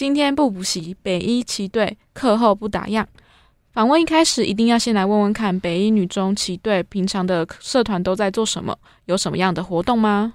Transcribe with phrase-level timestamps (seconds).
[0.00, 3.04] 今天不补习，北一旗队课后不打烊。
[3.74, 8.74] 访问一开始一定要先来问问看，北一女中旗队平常的社团都在做什么，
[9.04, 10.32] 有什么样的活动吗？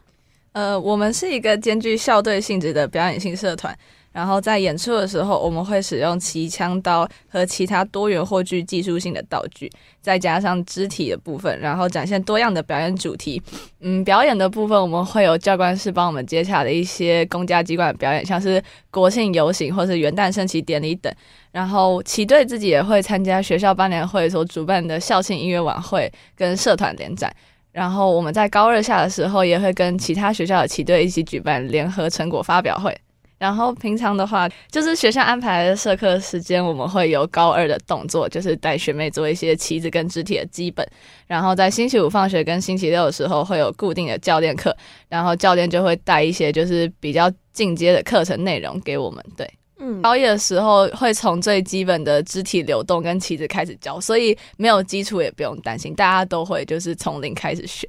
[0.51, 3.75] 呃，我们是一个兼具校队性质的表演性社团。
[4.15, 9.69] 然后在演出的时候，我们会使用旗枪刀和其他多元或具技术性的道具，
[10.01, 13.41] 再加上肢体的部分，然后展现多样的表演主题。
[13.81, 21.13] 嗯，表演的部分我们会有教官室帮我们接洽的一些公家机关的表演，像是国庆游行或是元旦升旗典礼等。
[21.51, 27.29] 然后旗队自己也会参加学校班联会所主办的校庆音乐晚会跟社团联展。
[27.73, 32.97] 然后我们在高二下的时候，也会跟其他学校的旗队一起举办联合成果发表会。
[33.37, 40.87] 然后平常的话，就是学校安排的社课时间，我们会有高二的动作，就是带学妹做一些旗子跟肢体的基本。
[41.27, 44.75] 然后在星期五放学跟星期六的时候，会有固定的教练课，
[45.09, 49.23] 然后教练就会带一些就是比较进阶的课程内容给我们。
[49.35, 57.85] 对，嗯，高一的时候会从最基本的肢体流动跟旗子开始教，所以没有基础也不用担心，大家都会就是从零开始学。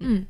[0.00, 0.16] 嗯。
[0.16, 0.26] 嗯，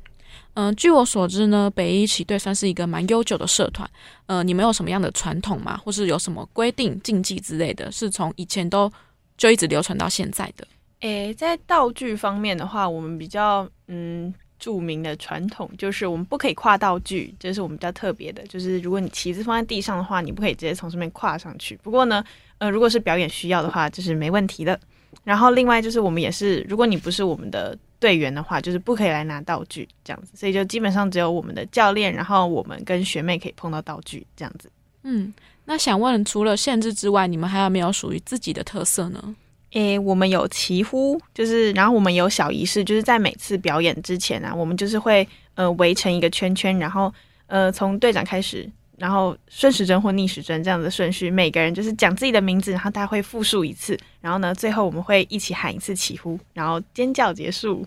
[0.55, 3.89] 嗯据我所知呢，北一旗队算是一个蛮悠久的社团。
[4.25, 5.75] 呃，你们有什么样的传统吗？
[5.77, 8.91] 或是有什么规定、禁忌之类的，是从以前都
[9.37, 10.65] 就一直流传到现在的？
[11.01, 18.41] 诶，在道具方面的话，我们比较嗯著名的传统就是我们不可以跨道具，这是我们比较特别的。
[18.47, 21.77] 就是如果你旗子放在地上的话，你不可以直接从上面跨上去。
[21.83, 22.23] 不过呢，
[22.59, 24.79] 呃，如果是表演需要的话，这是没问题的。
[25.23, 27.77] 然后另外就是我们也是，如果你不是我们的。
[27.99, 34.69] 队员的话，就是不可以来拿道具这样子，所以就基本上只有我们的教练，然后我们跟学妹可以碰到道具这样子。
[35.03, 35.33] 嗯，
[35.65, 39.35] 那想问，除了限制之外，你们还有没有属于自己的特色呢？
[39.71, 47.13] 诶，我们有祈呼，就是然后我们有小仪式，就是在每次表演之前啊，我们就是会呃围成一个圈圈，然后
[47.47, 48.69] 呃从队长开始。
[48.97, 57.85] 然后顺时针或逆时针这样的顺序，每个人就是讲自己的名字，然后大家会复述一次，然后呢，最后我们会一起喊一次起呼，然后尖叫结束。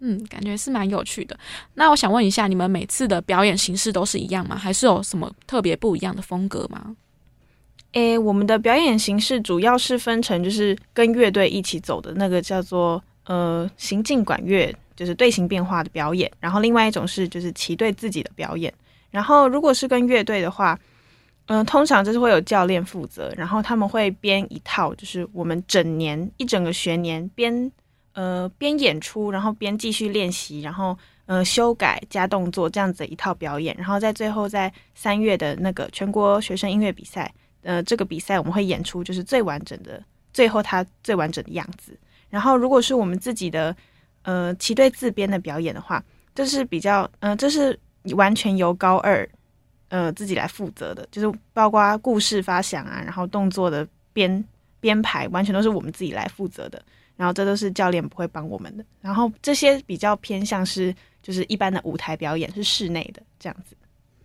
[0.00, 1.38] 嗯，感觉是蛮有趣的。
[1.72, 4.54] 那我想问一下，你们每次的表演形式都是一样吗？
[4.54, 6.94] 还是有什么特别不一样的风格吗？
[7.92, 18.70] 诶，我们的表演形式主要是分成就是跟乐队一起走的那个叫做呃行进管乐，就是队形变化的表演，然后另外一种是就是骑队自己的表演。
[19.16, 20.78] 然后，如果是跟乐队的话，
[21.46, 27.72] 嗯，通常就是会有教练负责，然后他们会编一套，就是我们整年一整个学年编
[28.12, 30.94] 呃边演出，然后边继续练习，然后
[31.24, 40.02] 呃修改加动作这样子一套表演，然后在最后在三月的那个全国学生音乐比赛，呃，这个比赛我们会演出就是最完整的，
[40.34, 41.98] 最后它最完整的样子。
[42.28, 43.74] 然后，如果是我们自己的
[44.24, 46.04] 呃旗队自编的表演的话，
[46.34, 47.78] 就是比较嗯，这是。
[48.14, 49.28] 完全由高二，
[49.88, 54.44] 呃，自己来负责的，就是包括故事发想啊，然后动作的编
[54.80, 56.82] 编排，完全都是我们自己来负责的。
[57.16, 58.84] 然后这都是教练不会帮我们的。
[59.00, 63.74] 然后这些比较偏向是，就是一般的舞台表演是室内的这样子。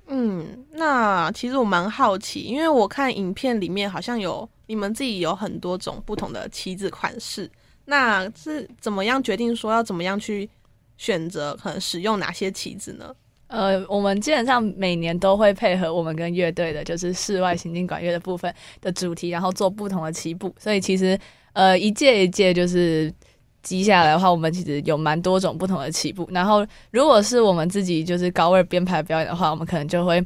[0.07, 7.49] 嗯，那其实我蛮好奇，因为我看影片里面好像有你们自己有很多种不同的旗子款式，
[7.85, 10.49] 那是怎么样决定说要怎么样去
[10.97, 13.15] 选择可能使用哪些旗子呢？
[13.51, 20.55] 呃，我们基本上每年都会配合我们跟乐队的，就是室外行进管乐的部分的主题，然后做不同的起步。
[20.57, 21.19] 所以其实，
[21.51, 23.13] 呃，一届一届就是
[23.61, 26.25] 积下来的话，我们其实有蛮多种不同的起步。
[26.31, 30.25] 然后，如果是我们自己就是高二编排表演的话，我们可能就会，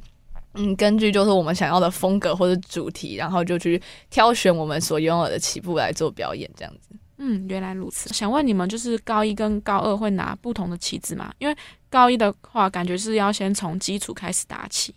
[0.53, 3.81] 嗯，根据就是我们想要的风格或者主题，然后就去
[4.12, 6.96] 挑选我们所拥有的起步来做表演，这样子。
[7.18, 8.14] 嗯，原来如此。
[8.14, 11.34] 想问你们，就是高一跟高二会拿不同的旗子吗？
[11.40, 11.56] 因为
[11.90, 14.94] 高一的话，感觉是要先从基础开始打起。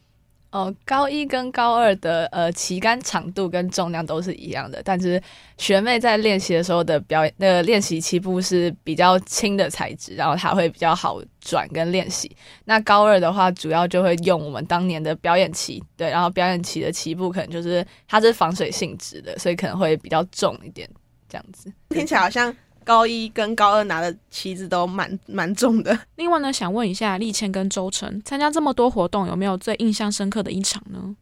[0.50, 5.22] 哦，高一跟高二的呃旗杆长度跟重量都是一样的，但是
[5.58, 12.34] 学妹在练习的时候的表演，那个练习起步是比较轻的材质，然后它会比较好转跟练习。
[12.64, 20.88] 那高二的话，主要就会用我们当年的表演旗，对，然后表演旗的起步可能就是它是防水性质的，所以可能会比较重一点。
[21.28, 22.54] 这样子听起来好像
[22.84, 25.98] 高一跟高二拿的旗子都蛮 蛮重的。
[26.16, 31.14] 另外呢，想问一下立谦跟周成参加这么多活动，有没有最印象深刻的一场呢？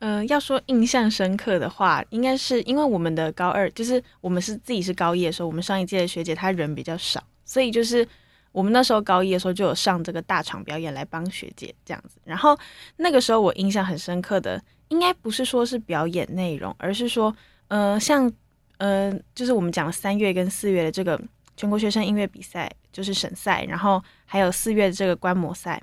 [0.00, 8.06] 嗯，要说印象深刻的话，应该是因为我们的高二就是我们是自己是高一的时候，我们上一届的学姐她人比较少，所以就是
[8.50, 12.16] 我们那时候高一的时候就有上这个大场表演来帮学姐这样子。
[12.24, 12.58] 然后
[12.96, 17.32] 那个时候我印象很深刻的，应该不是说是表演内容，而是说，
[17.68, 18.32] 呃，像。
[18.78, 21.20] 嗯，就是我们讲三月跟四月的这个
[21.56, 25.80] 全国学生音乐比赛，就是省赛，然后还有四月的这个观摩赛。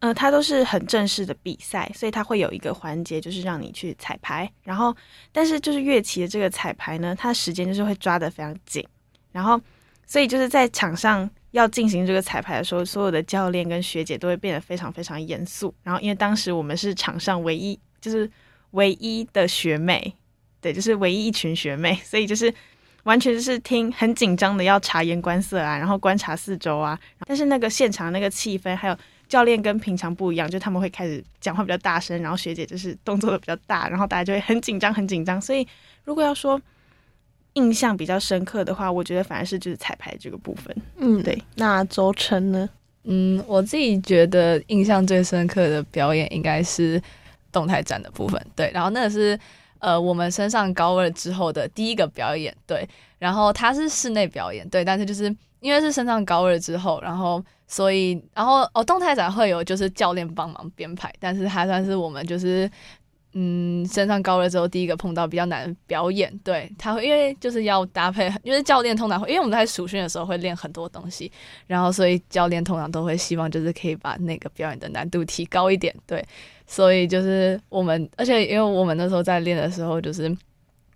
[0.00, 4.48] 呃，它都是很正式的比赛，所以它会有一个环节，就是让你去彩排。
[4.62, 4.96] 然后，
[5.32, 8.86] 但是就是乐器的这个彩排呢，它时间就是会抓得非常紧。
[9.32, 9.60] 然后，
[10.06, 15.74] 所以就是在场上要进行这个彩排的时候，所有的教练跟学姐都会变得非常非常严肃。
[15.82, 18.30] 然后，因为当时我们是场上唯一，就是
[18.70, 20.14] 唯一的学妹，
[20.60, 22.52] 对，就是唯一一群学妹，所以就是
[23.04, 26.98] 完全就是听很紧张的要察言观色啊，然后观察四周啊。
[27.26, 28.96] 但是那个现场那个气氛还有。
[29.28, 35.38] 教练跟平常不一样，就他们会开始讲话比较大声，然后学姐就是动作的比较大，然后大家就会很紧张，很紧张。
[35.38, 35.68] 所以
[36.02, 36.58] 如果要说
[37.52, 40.74] 印象比较深刻的话，我觉得反而是就是彩排这个部分。
[40.96, 41.38] 嗯，对。
[41.56, 42.66] 那周晨呢？
[43.04, 46.98] 嗯，我自己觉得印象最深刻的表演应该是
[47.52, 48.42] 动态展的部分。
[48.56, 49.38] 对，然后那个是
[49.78, 52.54] 呃我们升上高二之后的第一个表演。
[52.66, 52.88] 对，
[53.18, 54.68] 然后它是室内表演。
[54.68, 57.44] 对，但是就是因为是升上高二之后，然后。
[57.70, 62.66] 所以，然后哦，动态展会有就是教练帮忙编排，但是还算是我们就是
[63.32, 66.32] 嗯升上高了之后第一个碰到比较难表演。
[66.42, 71.30] 对他会因为就是要搭配，因为教练通常会，因为我们在暑训的时候会练很多东西，
[71.66, 75.94] 然后所以教练通常都会希望就是可以把那个表演的难度提高一点。
[76.06, 76.24] 对，
[76.66, 80.34] 所以就是我们，而且因为我们那时候在练的时候，就是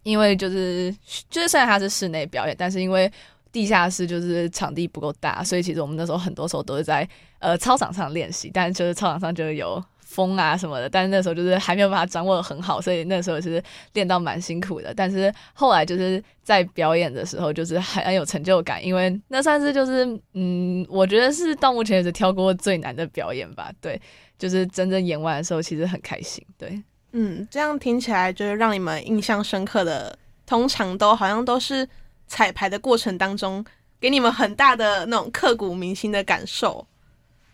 [0.02, 0.94] 因为就是
[1.30, 3.10] 就是虽然它是室内表演，但是因为
[3.52, 7.06] 地下室就是场地不够大，所以其实我们那时候很多时候都是在
[7.38, 9.82] 呃操场上练习，但就是操场上就有
[10.12, 13.62] 风啊什么的，但是那时候就是还没有把它掌握的很好，所以那时候是
[13.94, 14.92] 练到蛮辛苦的。
[14.94, 23.72] 但是后来就是在表演的时候，就是很有成就感，因为那算是就是嗯，我觉得是到目前为止跳过最难的表演吧。
[23.80, 24.00] 对，
[24.38, 26.44] 就是真正演完的时候，其实很开心。
[26.58, 26.82] 对，
[27.12, 30.16] 嗯，这样听起来就是让你们印象深刻的，
[30.46, 31.88] 通常都好像都是。
[32.28, 33.62] 彩排的过程当中，
[34.00, 36.86] 给你们很大的那种刻骨铭心的感受。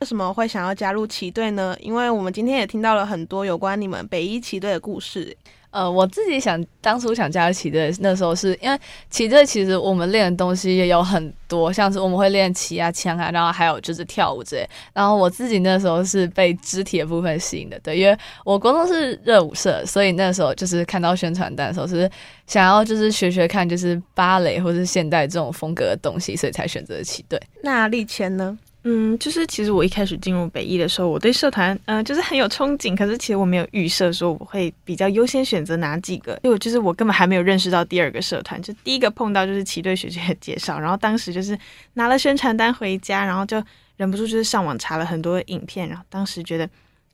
[0.00, 1.76] 为什么会想要加入旗队呢？
[1.80, 5.36] 因为我们今天也听到了很多有关你们北一旗队的故事。
[5.70, 8.78] 呃，我自己想当初想加入旗队，那时候是因为
[9.10, 14.66] 旗队其实我们练的东西也有很多，像是我们会练旗啊、枪啊，然后还有就是跳舞之类。
[14.94, 18.16] 然后我自己那时候是被肢体的部分吸引的，对，因为
[18.46, 22.10] 我国中是热舞社，所以那时候就是看到宣传单的时候是
[22.46, 27.38] 想要就是学学看，就是芭蕾或是现代这种风格的东西，所以才选择旗队。
[27.62, 28.56] 那立谦呢？
[28.90, 41.58] 嗯，就是其实我一开始进入北艺的时候，我对社团嗯就是很有憧憬，可是其实我没有预设说我会比较优先选择哪几个，因为就是我根本还没有认识到第二个社团，就第一个碰到就是齐队学姐的介绍，然后当时就是
[41.92, 43.62] 拿了宣传单回家，然后就
[43.98, 46.66] 忍不住就是上网查了很多影片，然后当时觉得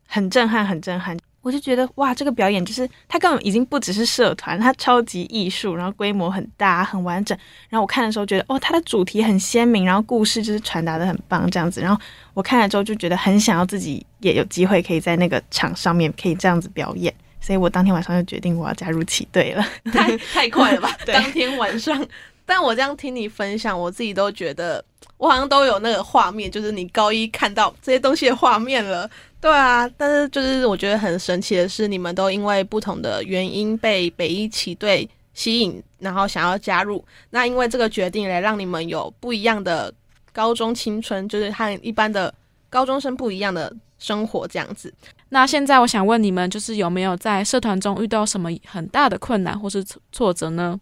[0.07, 1.17] 很震撼，很震撼。
[1.45, 7.37] 我就觉得哇，这个表演就是它根本已经不只是社团，它超级艺术，然后规模很大很完整。
[7.69, 11.79] 然后我看的时候觉得哦，它的主题很鲜明，然后故事就是传达的很棒这样子。
[11.79, 12.01] 然后
[12.33, 19.63] 我看了之后就觉得很想要自己也有机会可以在那个场上面可以这样子表演，所以我当天晚上就决定我要加入旗队了。
[19.93, 20.97] 太太快了吧？
[21.05, 22.03] 当天晚上，
[22.45, 24.83] 但我这样听你分享，我自己都觉得
[25.17, 29.09] 我好像都有那个画面，就是你高一看到这些东西的画面了。
[29.41, 37.03] 对啊，但是就是我觉得很神奇的是，你们都因为不同的原因被北一旗队吸引，然后想要加入。
[37.29, 39.93] 那因为这个决定来让你们有不一样的
[40.31, 42.33] 高中青春，就是和一般的
[42.69, 44.93] 高中生不一样的生活这样子。
[45.29, 50.79] 那现在我想问你们，就是有没有在社团中遇到什么很大的困难或是挫折呢？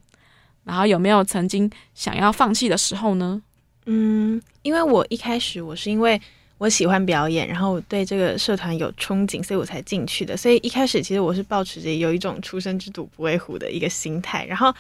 [0.64, 3.42] 然后有没有曾经想要放弃的时候呢？
[3.86, 6.22] 嗯，因为我一开始我是因为。
[6.60, 10.38] 我喜欢表演，然后我对这个社团有憧憬，所以我才进去的。
[10.38, 14.46] 所以一开始其实我是抱持着有一种“初生之犊不畏虎”的一个心态。
[14.46, 14.74] 然后，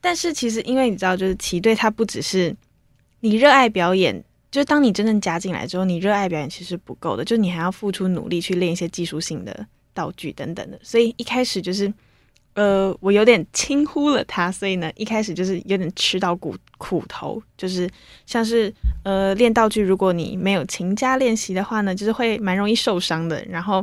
[0.00, 2.52] 但是其实因为你知道，就是旗队它不只是
[3.20, 10.80] 你热爱表演，就是当你真正加进来之后，你热爱表演其实不够的，就你还要付出努力去练一些技术性的道具等等的。
[10.82, 11.92] 所以一开始就是。
[12.60, 17.88] 呃，我有点轻忽了他，所以呢，一开始就是有点吃到苦苦头，就是
[18.26, 18.70] 像是
[19.02, 23.42] 呃练道具，如果你没有勤加练习的话呢，就是会蛮容易受伤的。
[23.48, 23.82] 然后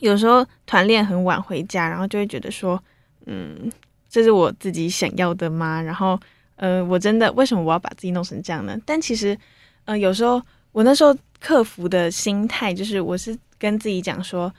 [0.00, 2.82] 有时候团练很晚回家，然后就会觉得说，
[3.26, 3.70] 嗯，
[4.10, 5.80] 这是我自己想要的吗？
[5.80, 6.18] 然后
[6.56, 8.76] 呃，我真的为什么我要把自己弄成这样呢？
[8.84, 9.38] 但其实
[9.84, 14.52] 呃，有时候我那时候克服的心态就是，我是跟自己讲说，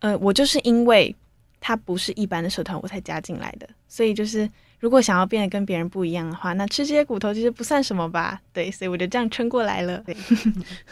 [0.00, 1.16] 呃，我就是因为。
[1.64, 4.50] 它不是一般的社团，我才加进来的，所以就是
[4.80, 8.40] 如果想要变得跟别人不一样的话，那吃这些骨头其实不算什么吧？
[8.52, 10.02] 对，所以我就这样撑过来了。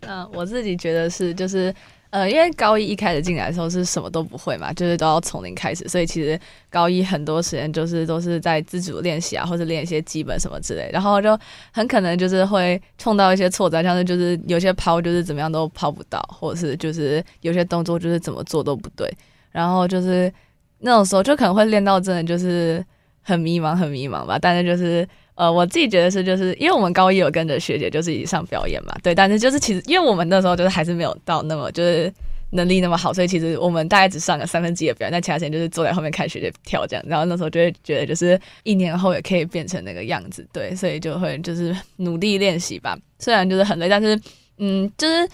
[0.03, 1.75] 嗯， 我自己觉得是，就是
[2.11, 6.39] 呃，因为高一一开始进来的时候是什么都不会嘛，就是都要从零开始，所以其实
[6.71, 11.37] 高一很多时间就是都是在自主练习啊，或者练一些基本什么之类，然后就
[11.73, 19.13] 很可能就是会碰到一些挫折，像是就是有些抛就是怎么样都抛不到，或者是就是有些动作就是怎么做都不对，
[19.51, 20.33] 然后就是
[20.81, 22.85] 那种时候就可能会练到真的就是
[23.23, 25.07] 很迷茫，很迷茫吧，但是就是。
[25.37, 29.15] 呃，我自己觉得是，就是因为我们高一有跟着学姐，就是一起上表演嘛，对。
[29.15, 32.13] 但是就是其实，因为我们那时候就是还是没有到那么就是
[32.51, 37.03] 能力那么好，所以其实我们大概只上了三分之一的表演，那其他时间就是坐在后面看学姐跳这样。
[37.09, 40.75] 然后那时候就会觉得，就是一年后也可以变成那个样子，对。
[40.75, 44.21] 所以就会就是努力练习吧，虽然就是很累，但是
[44.59, 45.27] 嗯，就是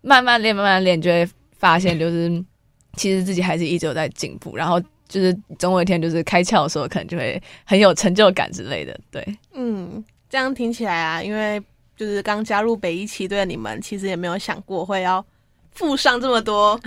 [0.00, 2.28] 慢慢练，慢慢练，就会发现就是
[2.96, 4.82] 其实自己还是一直有在进步，然后。
[5.08, 8.98] 就是总有一天，就是开窍的时候，可能就会很有成就感之类的。
[9.10, 9.22] 对，
[9.52, 11.62] 嗯，这样听起来啊，因为
[11.94, 15.22] 就是刚加入北一期队的你们，其实也没有想过会要
[15.72, 16.80] 付上这么多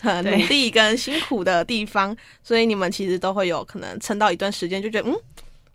[0.00, 5.14] 很努力跟辛苦的地方，所以你们其实都会有可能撑到一段时间，就觉得嗯，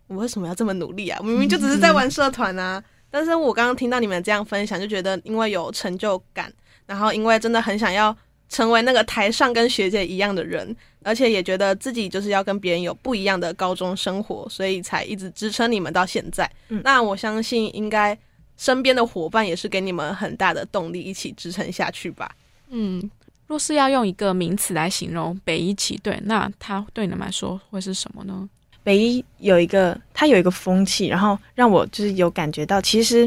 [0.08, 1.20] 我为什么要这么努力啊？
[1.22, 2.82] 明明就只是在 玩社团啊！
[3.12, 6.52] 但是我刚刚听到你们这样分享，就觉得因为有成就感，
[6.84, 8.16] 然后因为真的很想要。
[8.52, 16.48] 成为那个台上跟学姐一样的人，而且也觉得自己就是要跟别人有不一样的高中生活，所以才一直支撑你们到现在。
[16.84, 18.16] 那我相信，应该
[18.58, 22.30] 身边的伙伴也是给你们很大的动力，一起支撑下去吧。
[22.68, 23.10] 嗯，
[23.46, 28.46] 若是要用一个名词来形容北一旗队，那他对你们来说会是什么呢？
[28.84, 33.26] 北一有一个，他有一个风气，然后让我就是有感觉到，其实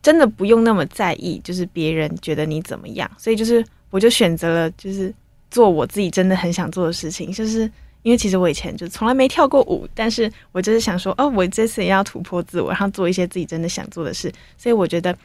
[0.00, 3.62] 真的不用那么在意，就是别人觉得你怎么样，所以就是。
[3.94, 5.14] 我就选择了，就是
[5.52, 7.60] 做我自己真的很想做的事情，就是
[8.02, 14.32] 因为其实我以前就从来没跳过舞，但是我就是想说，哦，我这次也要突破自我，然后做一些自己真的想做的事。
[14.58, 15.16] 所以我觉得，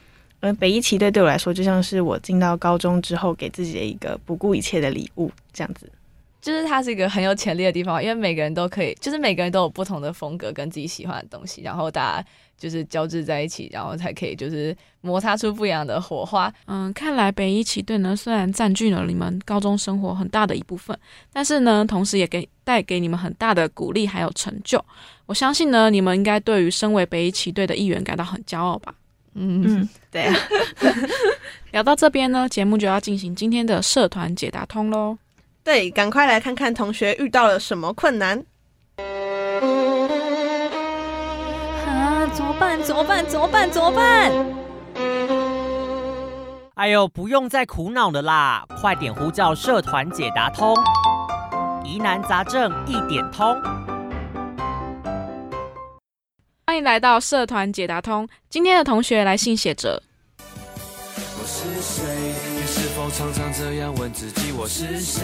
[0.41, 5.91] 呃，北一旗队对我来说，就像是我进到高中之后给自己的一个不顾一切的礼物，这样子。
[6.41, 12.27] 就是它是一个很有潜力的地方，因为每个人都可以，就是每个人都有不同的风格跟自己喜欢的东西，然后大家。
[12.59, 16.53] 就是交织在一起，然后才可以就是摩擦出不一样的火花。
[16.67, 20.93] 嗯，看来北一旗队呢，虽然占据了你们高中生活很大的一部分，
[21.31, 24.83] 但是呢，同时也给带给你们很大的鼓励还有成就。
[25.25, 28.93] 我相信呢，你们应该对于身为北一旗队的一员感到很骄傲吧？
[29.35, 30.35] 嗯嗯，对啊。
[31.71, 35.17] 聊到这边呢，节目就要进行今天的社团解答通喽。
[35.69, 38.43] 对，赶快来看看同学遇到了什么困难。
[41.85, 42.81] 啊怎么办？
[42.81, 43.23] 怎么办？
[43.23, 43.69] 怎么办？
[43.69, 44.31] 怎么办？
[46.73, 48.65] 哎呦，不用再苦恼了啦！
[48.81, 50.75] 快点呼叫社团解答通，
[51.85, 53.55] 疑难杂症一点通。
[56.65, 60.01] 欢迎来到社团解答通，今天的同学来信写着。
[63.19, 65.23] 常常这样问自己，我是谁？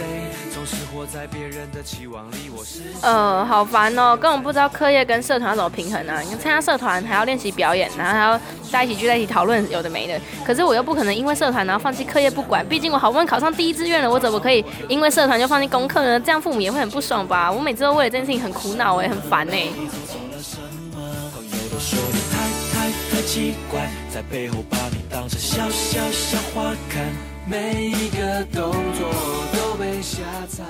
[0.54, 2.52] 总是活在别人的期望里。
[2.54, 6.20] 我是呃，好烦哦，根本不知道课业跟社团要怎么平衡啊？
[6.20, 10.20] 你参加社团还要练习表演，然后还要在一起聚在一起讨论有的没的。
[10.46, 16.20] 可是我又不可能因为社团然后放弃课业不管，毕竟我好不容易考上第一志愿了，我怎么可以因为社团就放弃功课呢？
[16.20, 17.50] 这样父母也会很不爽吧？
[17.50, 19.70] 我每次都为了这件事情很苦恼哎，很烦哎。
[27.48, 29.12] 每一个动作
[29.54, 30.64] 都被下载。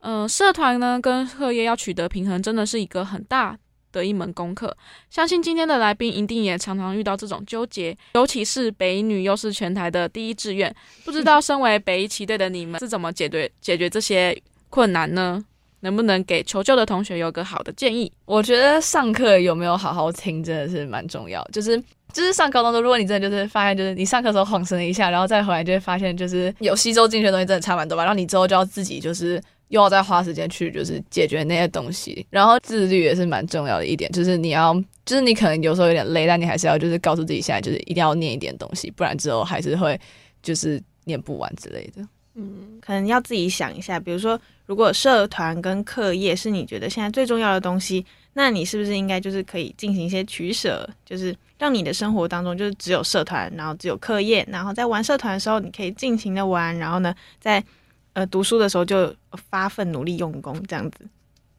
[0.00, 3.58] 嗯，社团呢跟课业要取得平衡，真的是一个很大
[3.92, 4.76] 的一门功课。
[5.08, 15.42] 相信今天的来宾一定也常常遇到这种纠结，尤其是北女又是全台的第一志愿，不知道身为北一旗队的你们是怎么解决解决这些困难呢？
[15.80, 18.10] 能不能给求救的同学有个好的建议？
[18.24, 21.82] 我觉得上课有没有好好听真的是蛮重要，就是。
[22.12, 28.04] 就是上高中的，如果你真的就是发现，就是你上课的时候晃神了一下，然后再回来就会发现，就是有吸收进去的东西真的差蛮多吧。
[28.04, 32.24] 然后你之后就要自己就是又要再花时间去就是解决那些东西。
[32.30, 34.72] 然后自律也是蛮重要的一点，就是你要
[35.04, 40.00] 就是你可能有时候有点累，但你还是要就是告诉自己现在就是一定要念一点东西，不然之后还是会
[40.42, 42.02] 就是念不完之类的。
[42.36, 51.36] 嗯，可能要自己想一下，比如说如果社团跟课业是你觉得现在最重要的东西，那你是不是应该就是可以进行一些取舍，就是。
[51.58, 57.64] 让你的生活当中就是只有社团，然后只有课业，然后在玩社团的时候，你可以尽情的玩，然后呢，在
[58.12, 59.10] 呃读书的时候就
[59.48, 61.08] 发奋努力用功，这样子。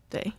[0.07, 0.31] 对，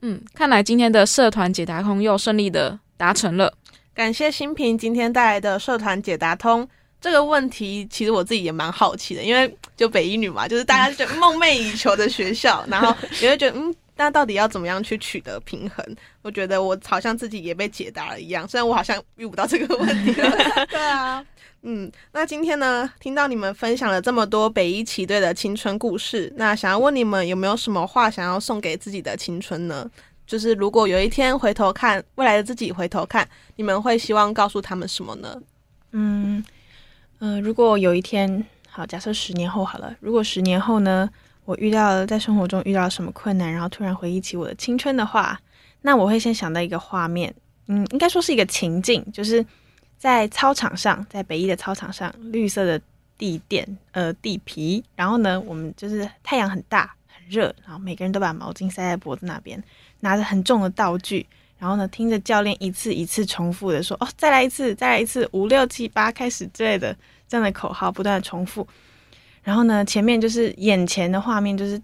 [0.00, 3.52] 嗯，看来今天的社团解答通又顺利的达成了，
[3.92, 6.66] 感谢新平今天带来的社团解答通。
[6.98, 15.84] 这个问题其实我自己也蛮好奇的，因为就北一女嘛， 就是大家就梦寐以求的学校，然后也会觉得嗯，那到底要怎么样去取得平衡？
[16.22, 20.30] 我觉得我好像自己也被解答了一样，虽然我好像遇不到这个问题了。
[20.70, 21.24] 对啊，
[21.62, 29.90] 嗯，那今天呢，听到你们分享了这么多北一旗队的青春故事，那想要问你们有没有什么话想要送给自己的青春呢？
[30.24, 35.36] 就是如果有一天回头看未来的自己，回头看，你们会希望告诉他们什么呢？
[35.90, 36.42] 嗯，
[37.18, 38.42] 呃，如果有一天，
[38.74, 41.06] 好，假设十年后好了，如果十年后呢，
[41.44, 45.38] 我遇到了在生活中遇到什么困难，然后突然回忆起我的青春的话，
[45.82, 47.34] 那我会先想到一个画面，
[47.66, 49.44] 嗯，应该说是一个情境，就是
[49.98, 52.80] 在操场上，在北一的操场上，绿色的
[53.18, 59.62] 地垫，呃，地皮，然后呢，我们就是太阳很大很热，然后每个人都把毛巾塞在脖子那边，
[60.00, 61.26] 拿着很重的道具。
[61.58, 66.96] 然后呢，听着教练一次一次重复的说：“哦，再来一次，再来一次，五六七八开始之类的
[67.32, 68.68] 这样的口号不断的重复。
[69.42, 71.80] 然后呢，前面就是眼前的画面，就是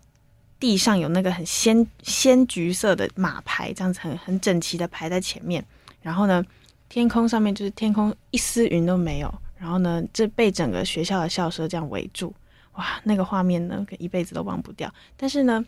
[0.61, 5.65] 地上有那个很鲜鲜橘色的马牌，这样子很很整齐的排在前面。
[6.03, 6.45] 然后呢，
[6.91, 9.35] 天空上面就是天空一丝云都没有。
[9.57, 12.35] 然后呢，这被整个学校的校舍这样围住，
[12.75, 14.93] 哇，那个画面呢，一辈子都忘不掉。
[15.17, 15.65] 但是呢，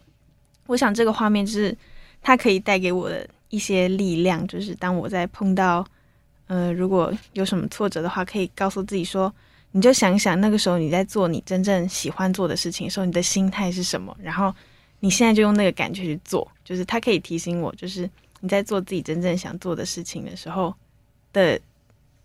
[0.66, 1.74] 我想这个画面就是
[2.20, 5.84] 它可以带给我的。”一些力量，就是当我在碰到，
[6.46, 9.34] 呃，如果有什么挫折的话，可以告诉自己说，
[9.72, 14.54] 你就想想那个时候你在做你真正喜欢做的事情的时候，你的心态是什么，然后
[15.00, 18.08] 你现在就用那个感觉去做，就是它可以提醒我，就是
[18.40, 20.74] 你在做自己真正想做的事情的时候
[21.32, 21.60] 的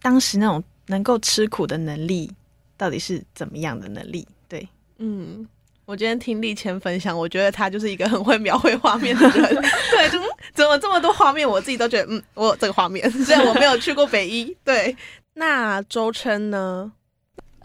[0.01, 2.31] 当时那种能够吃苦的能力
[2.77, 4.27] 到底是怎么样的能力？
[4.47, 5.47] 对，嗯。
[5.87, 9.55] 我今天听立谦分享，我觉得他就是一个很会描绘画面的人。
[9.91, 10.19] 对，就
[10.51, 13.07] 怎么这么多画面，我自己都觉得，嗯，我有这个画面。
[13.11, 14.45] 虽然我没有去过北一。
[14.63, 14.97] 对，
[15.35, 16.91] 那周琛呢？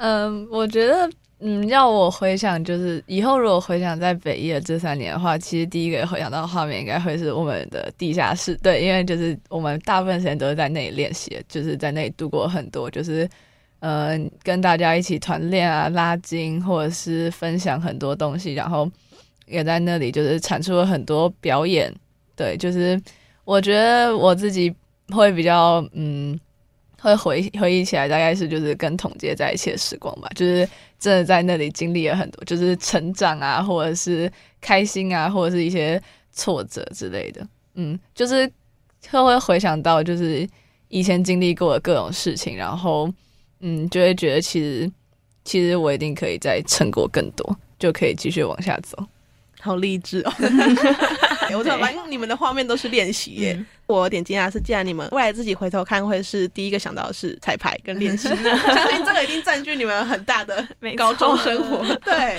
[0.01, 8.57] 嗯，我觉得，嗯，要我回想，就是以后如果回想在北一的这三年的话，其实第一个回想到的画面应该会是我们的地下室。
[8.63, 13.29] 对，因为就是我们大部分时间都是在那里练习，就是在那里度过很多，就是。
[13.83, 18.87] 嗯，跟大家一起团练啊，拉筋，或者是分享很多东西，然后
[19.47, 21.91] 也在那里就是产出了很多表演。
[22.37, 23.01] 对，就是
[23.47, 24.71] 我觉得我自己
[25.15, 26.39] 会比较嗯，
[27.01, 34.31] 会回回忆起来，大概是就是跟统杰在一起的时光吧，就是真的在那里经历了很多，就是成长啊，或者是
[34.61, 36.01] 开心啊，或者是一些
[36.33, 37.47] 挫折之类的。
[37.75, 38.47] 嗯，就是
[39.11, 40.49] 会会回想到就是
[40.89, 43.11] 以前经历过的各种事情，然后。
[43.63, 44.91] 嗯，就会觉得其实，
[45.45, 48.97] 其实我一定可以再成果更多，就可以继续往下走。
[49.61, 50.33] 好励志哦！
[51.55, 53.63] 我怎么发现你们的画面都是练习耶？
[53.91, 61.85] 我有点惊讶，是既然你们未来自己回头看，会是第一个想到的是彩排跟练习，相信这个已经占据你们很大的 高中生活。
[62.05, 62.39] 对，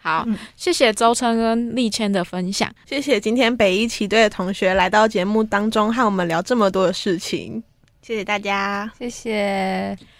[0.00, 7.62] 好，谢谢周琛跟立谦的分享，谢谢今天北一旗队的同学来到节目当中，和我们聊这么多的事情，
[8.02, 9.96] 谢谢大家，谢谢。